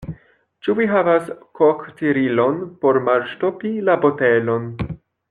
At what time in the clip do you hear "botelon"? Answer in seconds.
4.07-4.67